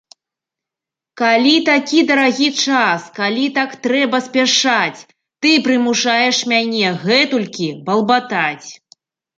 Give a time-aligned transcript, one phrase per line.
[1.21, 4.99] Калі такі дарагі час, калі так трэба спяшаць,
[5.43, 8.69] ты прымушаеш мяне гэтулькі балбатаць!